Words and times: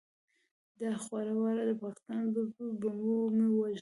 دا 0.79 0.91
خواره 1.03 1.33
واره 1.41 1.63
د 1.69 1.71
پاکستان 1.83 2.21
په 2.55 2.63
بمو 2.81 3.17
مه 3.37 3.45
وژنه! 3.51 3.69